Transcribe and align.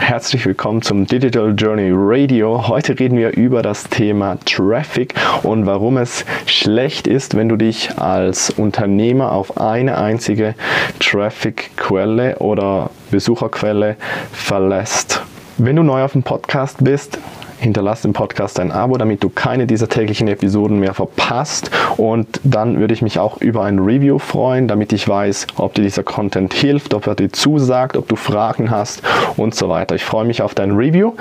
Herzlich 0.00 0.44
willkommen 0.46 0.82
zum 0.82 1.06
Digital 1.06 1.54
Journey 1.56 1.90
Radio. 1.92 2.66
Heute 2.66 2.98
reden 2.98 3.16
wir 3.16 3.36
über 3.36 3.62
das 3.62 3.84
Thema 3.84 4.38
Traffic 4.44 5.14
und 5.44 5.66
warum 5.66 5.98
es 5.98 6.24
schlecht 6.46 7.06
ist, 7.06 7.36
wenn 7.36 7.48
du 7.48 7.56
dich 7.56 7.96
als 7.96 8.50
Unternehmer 8.50 9.30
auf 9.30 9.60
eine 9.60 9.98
einzige 9.98 10.54
Traffic-Quelle 10.98 12.38
oder 12.38 12.90
Besucherquelle 13.12 13.96
verlässt. 14.32 15.22
Wenn 15.58 15.76
du 15.76 15.84
neu 15.84 16.02
auf 16.02 16.12
dem 16.12 16.24
Podcast 16.24 16.78
bist, 16.82 17.18
hinterlass 17.60 18.02
dem 18.02 18.12
Podcast 18.12 18.58
ein 18.58 18.72
Abo, 18.72 18.96
damit 18.96 19.22
du 19.22 19.28
keine 19.28 19.66
dieser 19.66 19.88
täglichen 19.88 20.28
Episoden 20.28 20.80
mehr 20.80 20.94
verpasst. 20.94 21.70
Und 21.96 22.40
dann 22.42 22.78
würde 22.78 22.94
ich 22.94 23.02
mich 23.02 23.18
auch 23.18 23.40
über 23.40 23.64
ein 23.64 23.78
Review 23.78 24.18
freuen, 24.18 24.66
damit 24.66 24.92
ich 24.92 25.06
weiß, 25.06 25.46
ob 25.56 25.74
dir 25.74 25.82
dieser 25.82 26.02
Content 26.02 26.54
hilft, 26.54 26.94
ob 26.94 27.06
er 27.06 27.14
dir 27.14 27.30
zusagt, 27.30 27.96
ob 27.96 28.08
du 28.08 28.16
Fragen 28.16 28.70
hast 28.70 29.02
und 29.36 29.54
so 29.54 29.68
weiter. 29.68 29.94
Ich 29.94 30.04
freue 30.04 30.24
mich 30.24 30.42
auf 30.42 30.54
dein 30.54 30.72
Review. 30.72 31.12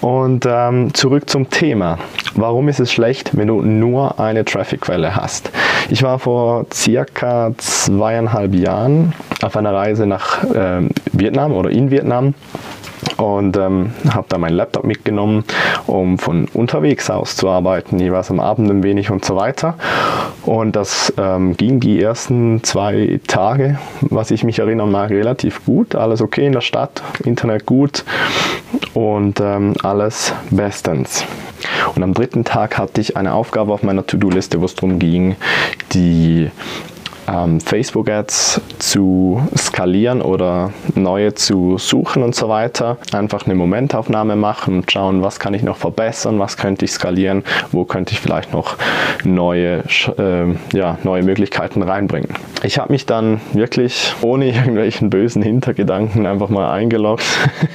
Und 0.00 0.46
ähm, 0.46 0.92
zurück 0.94 1.30
zum 1.30 1.50
Thema. 1.50 1.98
Warum 2.34 2.68
ist 2.68 2.80
es 2.80 2.92
schlecht, 2.92 3.36
wenn 3.36 3.48
du 3.48 3.62
nur 3.62 4.18
eine 4.18 4.44
Traffic-Quelle 4.44 5.14
hast? 5.14 5.50
Ich 5.88 6.02
war 6.02 6.18
vor 6.18 6.66
circa 6.72 7.52
zweieinhalb 7.58 8.54
Jahren 8.54 9.12
auf 9.42 9.56
einer 9.56 9.72
Reise 9.72 10.06
nach 10.06 10.42
äh, 10.44 10.88
Vietnam 11.12 11.52
oder 11.52 11.70
in 11.70 11.90
Vietnam 11.90 12.34
und 13.16 13.56
ähm, 13.56 13.92
habe 14.10 14.26
da 14.28 14.38
meinen 14.38 14.56
Laptop 14.56 14.84
mitgenommen, 14.84 15.44
um 15.86 16.18
von 16.18 16.46
unterwegs 16.52 17.10
aus 17.10 17.36
zu 17.36 17.48
arbeiten, 17.48 17.98
jeweils 17.98 18.30
am 18.30 18.40
Abend 18.40 18.70
ein 18.70 18.82
wenig 18.82 19.10
und 19.10 19.24
so 19.24 19.36
weiter. 19.36 19.74
Und 20.44 20.76
das 20.76 21.12
ähm, 21.16 21.56
ging 21.56 21.80
die 21.80 22.00
ersten 22.00 22.62
zwei 22.62 23.20
Tage, 23.26 23.78
was 24.00 24.30
ich 24.30 24.44
mich 24.44 24.58
erinnern 24.58 24.90
mag, 24.90 25.10
relativ 25.10 25.64
gut. 25.64 25.94
Alles 25.94 26.20
okay 26.20 26.46
in 26.46 26.52
der 26.52 26.60
Stadt, 26.60 27.02
Internet 27.24 27.66
gut 27.66 28.04
und 28.94 29.40
ähm, 29.40 29.74
alles 29.82 30.34
bestens. 30.50 31.24
Und 31.94 32.02
am 32.02 32.14
dritten 32.14 32.44
Tag 32.44 32.78
hatte 32.78 33.00
ich 33.00 33.16
eine 33.16 33.32
Aufgabe 33.32 33.72
auf 33.72 33.82
meiner 33.82 34.06
To-Do-Liste, 34.06 34.60
wo 34.60 34.66
es 34.66 34.74
darum 34.74 34.98
ging, 34.98 35.36
die 35.92 36.50
ähm, 37.28 37.60
Facebook-Ads 37.60 38.60
zu 38.78 39.40
skalieren 39.56 40.22
oder 40.22 40.72
neue 40.94 41.34
zu 41.34 41.78
suchen 41.78 42.22
und 42.22 42.34
so 42.34 42.48
weiter. 42.48 42.98
Einfach 43.12 43.46
eine 43.46 43.54
Momentaufnahme 43.54 44.36
machen 44.36 44.78
und 44.78 44.92
schauen, 44.92 45.22
was 45.22 45.38
kann 45.38 45.54
ich 45.54 45.62
noch 45.62 45.76
verbessern, 45.76 46.38
was 46.38 46.56
könnte 46.56 46.84
ich 46.84 46.92
skalieren, 46.92 47.44
wo 47.72 47.84
könnte 47.84 48.12
ich 48.12 48.20
vielleicht 48.20 48.52
noch 48.52 48.76
neue, 49.24 49.84
äh, 50.18 50.76
ja, 50.76 50.98
neue 51.02 51.22
Möglichkeiten 51.22 51.82
reinbringen. 51.82 52.30
Ich 52.62 52.78
habe 52.78 52.92
mich 52.92 53.06
dann 53.06 53.40
wirklich 53.52 54.14
ohne 54.22 54.46
irgendwelchen 54.54 55.10
bösen 55.10 55.42
Hintergedanken 55.42 56.26
einfach 56.26 56.48
mal 56.48 56.72
eingeloggt 56.72 57.24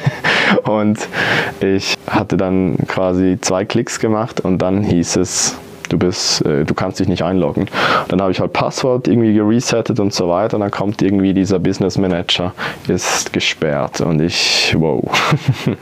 und 0.64 1.00
ich 1.60 1.96
hatte 2.08 2.38
dann 2.38 2.78
quasi 2.88 3.38
zwei 3.42 3.66
Klicks 3.66 4.00
gemacht 4.00 4.42
und 4.42 4.60
dann 4.60 4.84
hieß 4.84 5.18
es, 5.18 5.58
du 5.90 5.98
bist, 5.98 6.46
äh, 6.46 6.66
du 6.66 6.74
kannst 6.74 7.00
dich 7.00 7.08
nicht 7.08 7.24
einloggen. 7.24 7.68
Dann 8.08 8.22
habe 8.22 8.32
ich 8.32 8.40
halt 8.40 8.54
Passwort 8.54 9.08
irgendwie 9.08 9.34
geresettet 9.34 10.00
und 10.00 10.14
so 10.14 10.30
weiter. 10.30 10.56
Und 10.56 10.62
dann 10.62 10.72
kommt 10.72 11.02
irgendwie 11.02 11.34
dieser 11.34 11.60
Business 11.60 11.98
Manager, 11.98 12.54
ist 12.88 13.34
gesperrt 13.34 14.02
und 14.02 14.22
ich, 14.22 14.76
wow. 14.78 15.04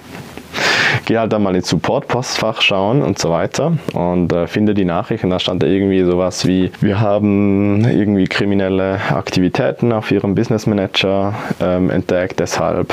Gehe 1.05 1.19
halt 1.19 1.31
dann 1.31 1.43
mal 1.43 1.55
ins 1.55 1.69
Support-Postfach 1.69 2.61
schauen 2.61 3.01
und 3.01 3.19
so 3.19 3.29
weiter 3.29 3.73
und 3.93 4.33
äh, 4.33 4.47
finde 4.47 4.73
die 4.73 4.85
Nachricht 4.85 5.23
und 5.23 5.29
da 5.29 5.39
stand 5.39 5.63
irgendwie 5.63 6.03
sowas 6.03 6.47
wie, 6.47 6.71
wir 6.81 6.99
haben 6.99 7.85
irgendwie 7.85 8.25
kriminelle 8.25 8.99
Aktivitäten 9.11 9.91
auf 9.91 10.09
Ihrem 10.11 10.33
Business 10.33 10.65
Manager 10.65 11.35
ähm, 11.61 11.91
entdeckt, 11.91 12.39
deshalb 12.39 12.91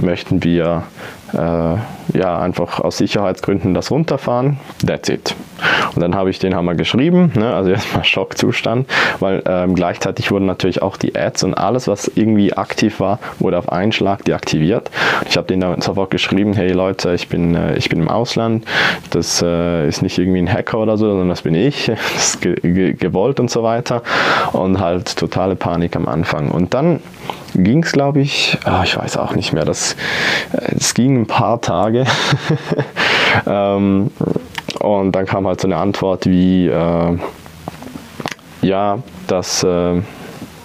möchten 0.00 0.42
wir 0.44 0.84
ja, 1.34 2.38
einfach 2.38 2.80
aus 2.80 2.98
Sicherheitsgründen 2.98 3.74
das 3.74 3.90
runterfahren. 3.90 4.58
That's 4.84 5.08
it. 5.08 5.34
Und 5.94 6.02
dann 6.02 6.14
habe 6.14 6.30
ich 6.30 6.38
den 6.38 6.54
Hammer 6.54 6.74
geschrieben, 6.74 7.32
ne? 7.34 7.54
also 7.54 7.70
erstmal 7.70 8.04
Schockzustand, 8.04 8.88
weil 9.20 9.42
ähm, 9.46 9.74
gleichzeitig 9.74 10.30
wurden 10.30 10.46
natürlich 10.46 10.82
auch 10.82 10.96
die 10.96 11.16
Ads 11.16 11.44
und 11.44 11.54
alles, 11.54 11.88
was 11.88 12.10
irgendwie 12.14 12.52
aktiv 12.52 13.00
war, 13.00 13.18
wurde 13.38 13.58
auf 13.58 13.70
einen 13.70 13.92
Schlag 13.92 14.24
deaktiviert. 14.24 14.90
Ich 15.28 15.36
habe 15.36 15.46
denen 15.46 15.60
dann 15.60 15.80
sofort 15.80 16.10
geschrieben, 16.10 16.52
hey 16.54 16.72
Leute, 16.72 17.14
ich 17.14 17.28
bin, 17.28 17.54
äh, 17.54 17.76
ich 17.76 17.88
bin 17.88 18.00
im 18.00 18.08
Ausland, 18.08 18.64
das 19.10 19.42
äh, 19.42 19.88
ist 19.88 20.02
nicht 20.02 20.18
irgendwie 20.18 20.38
ein 20.38 20.52
Hacker 20.52 20.78
oder 20.78 20.96
so, 20.96 21.08
sondern 21.08 21.28
das 21.28 21.42
bin 21.42 21.54
ich, 21.54 21.86
das 22.14 22.34
ist 22.34 22.42
ge 22.42 22.54
ge 22.62 22.92
gewollt 22.92 23.40
und 23.40 23.50
so 23.50 23.62
weiter. 23.62 24.02
Und 24.52 24.80
halt 24.80 25.16
totale 25.16 25.56
Panik 25.56 25.96
am 25.96 26.06
Anfang. 26.08 26.50
Und 26.50 26.74
dann 26.74 27.00
ging 27.54 27.82
es, 27.82 27.92
glaube 27.92 28.20
ich, 28.20 28.58
oh, 28.66 28.82
ich 28.84 28.96
weiß 28.96 29.16
auch 29.16 29.34
nicht 29.34 29.52
mehr, 29.52 29.64
das, 29.64 29.94
äh, 30.52 30.74
es 30.76 30.94
ging 30.94 31.22
ein 31.22 31.26
paar 31.26 31.60
Tage. 31.60 32.04
ähm, 33.46 34.10
und 34.80 35.12
dann 35.12 35.26
kam 35.26 35.46
halt 35.46 35.60
so 35.60 35.68
eine 35.68 35.76
Antwort 35.76 36.26
wie, 36.26 36.68
äh, 36.68 37.18
ja, 38.62 38.98
das, 39.26 39.62
äh, 39.62 40.02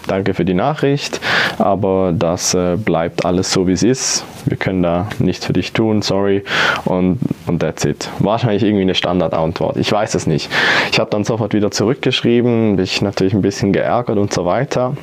danke 0.07 0.33
für 0.33 0.45
die 0.45 0.53
Nachricht, 0.53 1.19
aber 1.57 2.13
das 2.16 2.53
äh, 2.53 2.75
bleibt 2.77 3.25
alles 3.25 3.51
so, 3.51 3.67
wie 3.67 3.71
es 3.71 3.83
ist. 3.83 4.25
Wir 4.45 4.57
können 4.57 4.83
da 4.83 5.07
nichts 5.19 5.45
für 5.45 5.53
dich 5.53 5.73
tun, 5.73 6.01
sorry. 6.01 6.44
Und, 6.85 7.19
und 7.47 7.59
that's 7.59 7.85
it. 7.85 8.09
Wahrscheinlich 8.19 8.63
irgendwie 8.63 8.81
eine 8.81 8.95
Standardantwort. 8.95 9.77
Ich 9.77 9.91
weiß 9.91 10.15
es 10.15 10.27
nicht. 10.27 10.50
Ich 10.91 11.00
habe 11.00 11.09
dann 11.09 11.23
sofort 11.23 11.53
wieder 11.53 11.71
zurückgeschrieben, 11.71 12.75
bin 12.75 12.83
ich 12.83 13.01
natürlich 13.01 13.33
ein 13.33 13.41
bisschen 13.41 13.71
geärgert 13.73 14.17
und 14.17 14.33
so 14.33 14.45
weiter. 14.45 14.95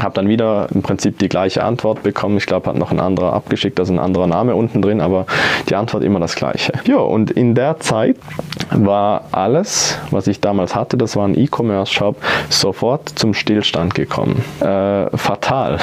Habe 0.00 0.14
dann 0.14 0.28
wieder 0.28 0.68
im 0.74 0.82
Prinzip 0.82 1.18
die 1.18 1.28
gleiche 1.28 1.64
Antwort 1.64 2.02
bekommen. 2.02 2.36
Ich 2.36 2.46
glaube, 2.46 2.68
hat 2.68 2.76
noch 2.76 2.90
ein 2.90 3.00
anderer 3.00 3.32
abgeschickt, 3.32 3.78
also 3.80 3.92
ein 3.92 3.98
anderer 3.98 4.26
Name 4.26 4.54
unten 4.54 4.82
drin, 4.82 5.00
aber 5.00 5.26
die 5.68 5.74
Antwort 5.74 6.04
immer 6.04 6.20
das 6.20 6.34
gleiche. 6.34 6.72
Ja, 6.84 6.98
und 6.98 7.30
in 7.30 7.54
der 7.54 7.80
Zeit 7.80 8.16
war 8.70 9.24
alles, 9.32 9.98
was 10.10 10.26
ich 10.26 10.40
damals 10.40 10.74
hatte, 10.74 10.96
das 10.96 11.16
war 11.16 11.26
ein 11.26 11.38
E-Commerce-Shop, 11.38 12.16
sofort 12.48 13.08
zum 13.08 13.34
Stillstand 13.34 13.94
gekommen. 13.94 14.44
Äh, 14.60 15.16
fatal. 15.16 15.78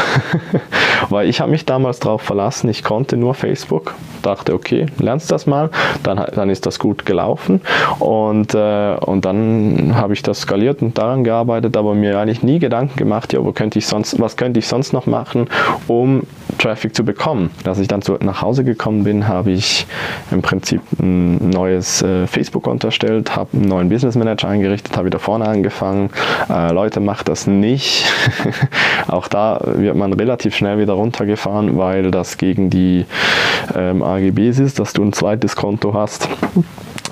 Weil 1.09 1.29
ich 1.29 1.41
habe 1.41 1.51
mich 1.51 1.65
damals 1.65 1.99
darauf 1.99 2.21
verlassen, 2.21 2.69
ich 2.69 2.83
konnte 2.83 3.17
nur 3.17 3.33
Facebook. 3.33 3.95
Dachte, 4.21 4.53
okay, 4.53 4.85
lernst 4.99 5.31
das 5.31 5.47
mal, 5.47 5.69
dann, 6.03 6.23
dann 6.33 6.49
ist 6.49 6.65
das 6.65 6.79
gut 6.79 7.05
gelaufen. 7.05 7.61
Und, 7.99 8.55
äh, 8.55 8.95
und 8.95 9.25
dann 9.25 9.93
habe 9.95 10.13
ich 10.13 10.23
das 10.23 10.41
skaliert 10.41 10.81
und 10.81 10.97
daran 10.97 11.23
gearbeitet, 11.23 11.75
aber 11.75 11.93
mir 11.93 12.17
eigentlich 12.19 12.43
nie 12.43 12.59
Gedanken 12.59 12.95
gemacht, 12.95 13.33
ja, 13.33 13.43
wo 13.43 13.51
könnte 13.51 13.79
ich 13.79 13.87
sonst, 13.87 14.02
was 14.19 14.37
könnte 14.37 14.59
ich 14.59 14.67
sonst 14.67 14.93
noch 14.93 15.05
machen, 15.05 15.47
um 15.87 16.23
Traffic 16.57 16.95
zu 16.95 17.03
bekommen. 17.03 17.51
Als 17.65 17.79
ich 17.79 17.87
dann 17.87 18.01
zu, 18.01 18.17
nach 18.21 18.41
Hause 18.41 18.63
gekommen 18.63 19.03
bin, 19.03 19.27
habe 19.27 19.51
ich 19.51 19.85
im 20.31 20.41
Prinzip 20.41 20.81
ein 20.99 21.49
neues 21.49 22.01
äh, 22.01 22.27
Facebook-Konto 22.27 22.87
erstellt, 22.87 23.35
habe 23.35 23.57
einen 23.57 23.67
neuen 23.67 23.89
Business 23.89 24.15
Manager 24.15 24.47
eingerichtet, 24.47 24.95
habe 24.95 25.07
wieder 25.07 25.19
vorne 25.19 25.45
angefangen. 25.47 26.09
Äh, 26.49 26.71
Leute, 26.71 26.99
macht 26.99 27.27
das 27.27 27.47
nicht. 27.47 28.05
Auch 29.07 29.27
da 29.27 29.59
wird 29.63 29.95
man 29.95 30.13
relativ 30.13 30.55
schnell 30.55 30.79
wieder 30.79 30.93
runtergefahren, 30.93 31.77
weil 31.77 32.11
das 32.11 32.37
gegen 32.37 32.69
die 32.69 33.05
ähm, 33.75 34.03
AGBs 34.03 34.59
ist, 34.59 34.79
dass 34.79 34.93
du 34.93 35.03
ein 35.03 35.13
zweites 35.13 35.55
Konto 35.55 35.93
hast. 35.93 36.29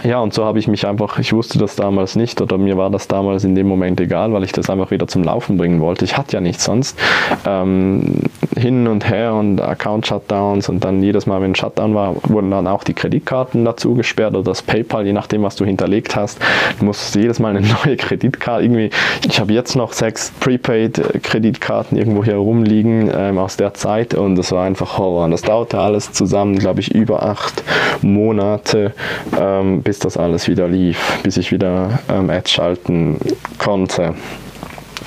Ja, 0.04 0.20
und 0.20 0.34
so 0.34 0.46
habe 0.46 0.58
ich 0.58 0.68
mich 0.68 0.88
einfach, 0.88 1.20
ich 1.20 1.32
wusste 1.32 1.60
das 1.60 1.76
damals 1.76 2.16
nicht 2.16 2.42
oder 2.42 2.58
mir 2.58 2.78
war 2.78 2.90
das 2.90 3.08
damals 3.08 3.44
in 3.44 3.54
dem 3.56 3.68
Moment 3.68 4.00
egal, 4.02 4.34
weil 4.34 4.44
ich 4.44 4.52
das 4.52 4.70
einfach 4.70 4.90
wieder 4.90 5.08
zum 5.08 5.24
Laufen 5.24 5.58
bringen 5.58 5.80
wollte. 5.80 6.06
Ich 6.06 6.18
hatte 6.18 6.34
ja 6.34 6.42
nichts 6.42 6.66
sonst. 6.66 6.98
Ähm, 7.46 8.22
hin 8.58 8.88
und 8.88 9.08
her 9.08 9.34
und 9.34 9.62
Account-Shutdowns 9.62 10.70
und 10.70 10.84
dann 10.84 11.04
jedes 11.04 11.26
Mal, 11.26 11.42
wenn 11.42 11.52
ein 11.52 11.56
Shutdown 11.56 11.94
war, 11.94 12.16
wurden 12.24 12.50
dann 12.52 12.68
auch 12.68 12.84
die 12.84 12.94
Kreditkarten 12.94 13.64
dazu 13.64 13.94
gesperrt 13.94 14.34
oder 14.34 14.44
das 14.44 14.62
PayPal, 14.62 15.06
je 15.06 15.14
nachdem, 15.14 15.44
was 15.44 15.56
du 15.56 15.66
hinterlegt 15.66 16.16
hast. 16.16 16.40
Du 16.80 16.86
musst 16.86 17.16
jedes 17.16 17.40
Mal 17.40 17.56
eine 17.56 17.68
neue 17.86 17.96
Kreditkarte 17.96 18.64
irgendwie. 18.64 18.90
Ich 19.28 19.40
habe 19.40 19.54
jetzt 19.54 19.76
noch 19.76 19.94
sechs 19.94 20.32
Prepaid-Kreditkarten 20.40 21.98
irgendwo 21.98 22.24
hier 22.24 22.36
rumliegen 22.36 23.12
ähm, 23.16 23.38
aus 23.38 23.58
der 23.58 23.74
Zeit 23.74 24.14
und 24.14 24.36
das 24.36 24.52
war 24.52 24.66
einfach 24.66 24.98
Horror. 24.98 25.26
Und 25.26 25.32
das 25.32 25.44
dauerte 25.44 25.80
alles 25.80 26.12
zusammen, 26.12 26.58
glaube 26.58 26.80
ich, 26.80 26.94
über 26.94 27.24
acht 27.24 27.64
Monate, 28.02 28.94
ähm, 29.40 29.84
bis 29.92 30.00
das 30.00 30.16
alles 30.16 30.48
wieder 30.48 30.70
lief, 30.70 31.20
bis 31.22 31.36
ich 31.36 31.52
wieder 31.52 32.00
ähm, 32.08 32.30
Ads 32.30 32.50
schalten 32.50 33.18
konnte 33.58 34.14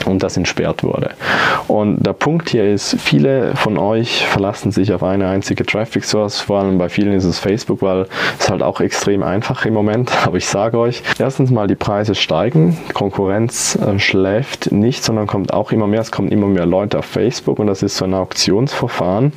und 0.04 0.22
das 0.22 0.36
entsperrt 0.36 0.82
wurde. 0.82 1.12
Und 1.68 2.04
der 2.04 2.12
Punkt 2.12 2.50
hier 2.50 2.70
ist, 2.70 2.96
viele 3.00 3.56
von 3.56 3.78
euch 3.78 4.26
verlassen 4.26 4.72
sich 4.72 4.92
auf 4.92 5.02
eine 5.02 5.26
einzige 5.26 5.64
Traffic 5.64 6.04
Source, 6.04 6.40
vor 6.40 6.58
allem 6.58 6.76
bei 6.76 6.90
vielen 6.90 7.14
ist 7.14 7.24
es 7.24 7.38
Facebook, 7.38 7.80
weil 7.80 8.04
es 8.38 8.50
halt 8.50 8.62
auch 8.62 8.82
extrem 8.82 9.22
einfach 9.22 9.64
im 9.64 9.72
Moment. 9.72 10.12
Aber 10.26 10.36
ich 10.36 10.46
sage 10.46 10.78
euch, 10.78 11.02
erstens 11.18 11.50
mal 11.50 11.66
die 11.66 11.76
Preise 11.76 12.14
steigen, 12.14 12.76
Konkurrenz 12.92 13.76
äh, 13.76 13.98
schläft 13.98 14.70
nicht, 14.70 15.02
sondern 15.02 15.26
kommt 15.26 15.54
auch 15.54 15.72
immer 15.72 15.86
mehr, 15.86 16.02
es 16.02 16.12
kommen 16.12 16.28
immer 16.28 16.48
mehr 16.48 16.66
Leute 16.66 16.98
auf 16.98 17.06
Facebook 17.06 17.58
und 17.58 17.68
das 17.68 17.82
ist 17.82 17.96
so 17.96 18.04
ein 18.04 18.12
Auktionsverfahren, 18.12 19.32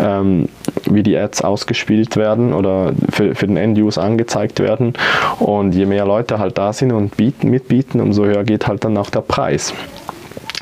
ähm, 0.00 0.48
wie 0.90 1.02
die 1.02 1.16
Ads 1.16 1.42
ausgespielt 1.42 2.16
werden 2.16 2.52
oder 2.52 2.92
für, 3.10 3.34
für 3.34 3.46
den 3.46 3.56
End-User 3.56 4.02
angezeigt 4.02 4.60
werden. 4.60 4.94
Und 5.38 5.74
je 5.74 5.86
mehr 5.86 6.06
Leute 6.06 6.38
halt 6.38 6.58
da 6.58 6.72
sind 6.72 6.92
und 6.92 7.16
bieten, 7.16 7.50
mitbieten, 7.50 8.00
umso 8.00 8.24
höher 8.24 8.44
geht 8.44 8.66
halt 8.66 8.84
dann 8.84 8.96
auch 8.96 9.10
der 9.10 9.20
Preis. 9.20 9.74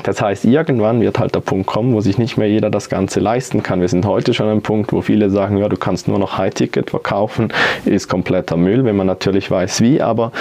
Das 0.03 0.21
heißt, 0.21 0.45
irgendwann 0.45 1.01
wird 1.01 1.19
halt 1.19 1.35
der 1.35 1.41
Punkt 1.41 1.67
kommen, 1.67 1.93
wo 1.93 1.99
sich 1.99 2.17
nicht 2.17 2.37
mehr 2.37 2.47
jeder 2.47 2.69
das 2.69 2.87
Ganze 2.87 3.19
leisten 3.19 3.61
kann. 3.61 3.81
Wir 3.81 3.89
sind 3.89 4.05
heute 4.05 4.33
schon 4.33 4.47
einem 4.47 4.61
Punkt, 4.61 4.93
wo 4.93 5.01
viele 5.01 5.29
sagen, 5.29 5.57
ja, 5.57 5.67
du 5.67 5.75
kannst 5.75 6.07
nur 6.07 6.17
noch 6.17 6.37
High-Ticket 6.37 6.91
verkaufen, 6.91 7.51
ist 7.83 8.07
kompletter 8.07 8.55
Müll, 8.55 8.85
wenn 8.85 8.95
man 8.95 9.07
natürlich 9.07 9.51
weiß 9.51 9.81
wie, 9.81 10.01
aber 10.01 10.31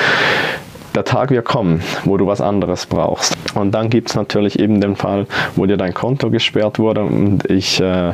der 0.96 1.04
Tag 1.04 1.30
wird 1.30 1.44
kommen, 1.44 1.82
wo 2.04 2.16
du 2.16 2.26
was 2.26 2.40
anderes 2.40 2.86
brauchst. 2.86 3.36
Und 3.54 3.72
dann 3.72 3.90
gibt 3.90 4.08
es 4.08 4.16
natürlich 4.16 4.58
eben 4.58 4.80
den 4.80 4.96
Fall, 4.96 5.26
wo 5.54 5.66
dir 5.66 5.76
dein 5.76 5.94
Konto 5.94 6.30
gesperrt 6.30 6.78
wurde. 6.78 7.02
Und 7.02 7.48
ich 7.50 7.80
äh, 7.80 8.12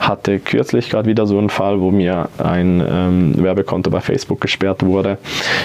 hatte 0.00 0.40
kürzlich 0.40 0.88
gerade 0.90 1.08
wieder 1.08 1.26
so 1.26 1.38
einen 1.38 1.50
Fall, 1.50 1.80
wo 1.80 1.90
mir 1.90 2.28
ein 2.38 2.82
ähm, 2.86 3.34
Werbekonto 3.36 3.90
bei 3.90 4.00
Facebook 4.00 4.40
gesperrt 4.40 4.84
wurde. 4.84 5.18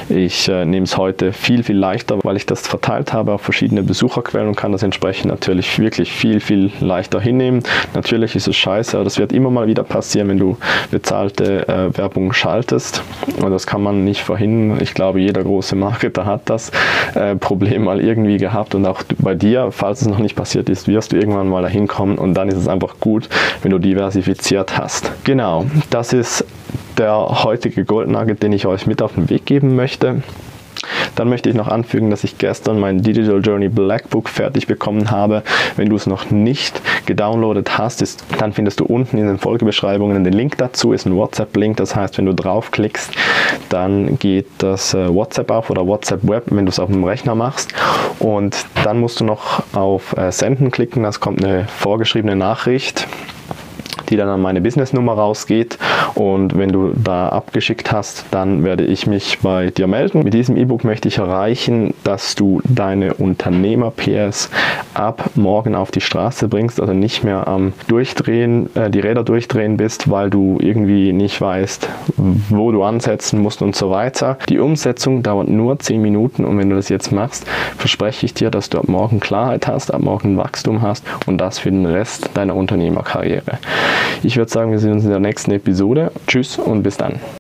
Ich 0.10 0.50
äh, 0.50 0.66
nehme 0.66 0.84
es 0.84 0.98
heute 0.98 1.32
viel, 1.32 1.64
viel 1.64 1.78
leichter, 1.78 2.20
weil 2.24 2.36
ich 2.36 2.46
das 2.46 2.68
verteilt 2.68 3.14
habe 3.14 3.34
auf 3.34 3.42
verschiedene 3.42 3.82
Besucherquellen 3.82 4.50
und 4.50 4.56
kann 4.56 4.74
das 4.74 4.84
entsprechend 4.84 5.32
natürlich 5.32 5.80
wirklich 5.80 6.12
viel, 6.12 6.42
viel 6.42 6.72
leichter 6.82 7.22
hinnehmen. 7.22 7.64
Natürlich 7.94 8.36
ist 8.36 8.48
es 8.48 8.56
scheiße, 8.58 8.98
aber 8.98 9.06
das 9.06 9.18
wird 9.18 9.32
immer 9.32 9.50
mal 9.50 9.68
wieder 9.68 9.84
passieren, 9.84 10.28
wenn 10.28 10.38
du 10.38 10.58
bezahlte 10.92 11.68
äh, 11.68 11.98
Werbung 11.98 12.34
schaltest. 12.34 13.02
Und 13.42 13.52
das 13.52 13.66
kann 13.66 13.82
man 13.82 14.04
nicht 14.04 14.22
verhindern. 14.22 14.80
Ich 14.82 14.94
glaube, 14.94 15.22
jeder 15.22 15.44
große 15.44 15.76
Marketer 15.76 16.26
hat 16.26 16.42
das 16.46 16.57
das 16.58 16.72
äh, 17.16 17.36
Problem 17.36 17.84
mal 17.84 18.02
irgendwie 18.02 18.38
gehabt 18.38 18.76
und 18.76 18.86
auch 18.86 19.04
bei 19.20 19.36
dir, 19.36 19.70
falls 19.72 20.02
es 20.02 20.08
noch 20.08 20.20
nicht 20.20 20.36
passiert 20.36 20.70
ist, 20.70 20.88
wirst 20.88 21.12
du 21.12 21.18
irgendwann 21.18 21.48
mal 21.48 21.62
dahin 21.62 21.88
kommen 21.88 22.18
und 22.18 22.34
dann 22.34 22.48
ist 22.50 22.58
es 22.58 22.68
einfach 22.68 22.96
gut, 23.00 23.30
wenn 23.62 23.72
du 23.72 23.80
diversifiziert 23.80 24.78
hast. 24.78 25.12
Genau, 25.24 25.66
das 25.90 26.14
ist 26.14 26.46
der 26.98 27.44
heutige 27.44 27.86
Gold 27.86 28.10
Nugget, 28.10 28.42
den 28.42 28.54
ich 28.54 28.66
euch 28.66 28.88
mit 28.88 29.02
auf 29.02 29.14
den 29.14 29.30
Weg 29.30 29.46
geben 29.46 29.76
möchte. 29.76 30.22
Dann 31.16 31.30
möchte 31.30 31.50
ich 31.50 31.56
noch 31.56 31.68
anfügen, 31.68 32.10
dass 32.12 32.24
ich 32.24 32.38
gestern 32.38 32.80
mein 32.80 33.02
Digital 33.02 33.42
Journey 33.42 33.70
Black 33.70 34.10
Book 34.10 34.30
fertig 34.30 34.68
bekommen 34.68 35.10
habe. 35.10 35.44
Wenn 35.76 35.90
du 35.90 35.96
es 35.96 36.06
noch 36.06 36.30
nicht 36.30 36.82
gedownloadet 37.06 37.78
hast, 37.78 38.02
ist, 38.02 38.24
dann 38.38 38.54
findest 38.54 38.80
du 38.80 38.86
unten 38.86 39.18
in 39.18 39.28
den 39.28 39.40
Folgebeschreibungen 39.40 40.24
den 40.24 40.34
Link 40.34 40.58
dazu, 40.58 40.94
ist 40.94 41.06
ein 41.06 41.16
WhatsApp-Link. 41.16 41.78
Das 41.78 41.96
heißt, 41.96 42.18
wenn 42.18 42.26
du 42.26 42.34
draufklickst, 42.34 43.12
dann 43.70 44.18
geht 44.20 44.48
das 44.60 44.94
äh, 44.94 45.14
WhatsApp 45.14 45.52
auf 45.52 45.70
oder 45.70 45.86
WhatsApp 45.86 46.28
Web, 46.28 46.46
wenn 46.48 46.66
du 46.66 46.70
es 46.70 46.80
auf 46.80 46.90
dem 46.90 47.04
Rechner 47.04 47.36
machst. 47.36 47.74
Und 48.20 48.66
dann 48.84 49.00
musst 49.00 49.20
du 49.20 49.26
noch 49.26 49.64
auf 49.74 50.16
äh, 50.18 50.32
Senden 50.32 50.72
klicken, 50.72 51.04
das 51.04 51.20
kommt 51.20 51.44
eine 51.44 51.68
vorgeschriebene 51.68 52.36
Nachricht 52.36 53.08
die 54.10 54.18
dann 54.18 54.30
an 54.30 54.42
meine 54.42 54.62
Businessnummer 54.62 55.14
rausgeht. 55.14 55.78
Und 56.16 56.58
wenn 56.58 56.70
du 56.70 56.94
da 56.96 57.30
abgeschickt 57.30 57.92
hast, 57.92 58.26
dann 58.32 58.64
werde 58.64 58.86
ich 58.86 59.08
mich 59.08 59.40
bei 59.42 59.70
dir 59.70 59.88
melden. 59.88 60.24
Mit 60.24 60.34
diesem 60.34 60.58
E-Book 60.58 60.84
möchte 60.84 61.08
ich 61.08 61.18
erreichen, 61.18 61.94
dass 62.04 62.36
du 62.36 62.62
deine 62.64 63.14
Unternehmer-PS 63.14 64.50
ab 64.94 65.32
morgen 65.36 65.76
auf 65.76 65.92
die 65.92 66.02
Straße 66.02 66.48
bringst, 66.48 66.82
also 66.82 66.94
nicht 66.94 67.24
mehr 67.24 67.48
am 67.48 67.74
Durchdrehen, 67.88 68.76
äh, 68.76 68.90
die 68.90 69.00
Räder 69.00 69.24
durchdrehen 69.24 69.78
bist, 69.78 70.10
weil 70.10 70.30
du 70.30 70.58
irgendwie 70.60 71.14
nicht 71.14 71.40
weißt, 71.40 71.88
wo 72.50 72.72
du 72.72 72.84
ansetzen 72.84 73.42
musst 73.42 73.62
und 73.62 73.76
so 73.76 73.92
weiter. 73.92 74.38
Die 74.50 74.60
Umsetzung 74.60 75.24
dauert 75.24 75.48
nur 75.50 75.80
10 75.80 76.02
Minuten 76.02 76.46
und 76.46 76.58
wenn 76.58 76.70
du 76.70 76.76
das 76.76 76.90
jetzt 76.90 77.12
machst, 77.12 77.46
verspreche 77.78 78.26
ich 78.26 78.34
dir, 78.34 78.50
dass 78.50 78.70
du 78.70 78.80
ab 78.80 78.88
morgen 78.88 79.20
Klarheit 79.20 79.68
hast, 79.68 79.94
ab 79.94 80.02
morgen 80.02 80.38
Wachstum 80.38 80.82
hast 80.82 81.06
und 81.26 81.38
das 81.38 81.60
für 81.60 81.72
den 81.72 81.86
Rest 81.86 82.30
deiner 82.34 82.56
Unternehmerkarriere. 82.56 83.60
Ich 84.24 84.38
würde 84.38 84.52
sagen, 84.52 84.72
wir 84.72 84.80
sehen 84.80 84.94
uns 84.94 85.04
in 85.04 85.10
der 85.10 85.20
nächsten 85.20 85.52
Episode. 85.52 86.12
Tschüss 86.28 86.58
und 86.58 86.84
bis 86.84 86.98
dann. 86.98 87.20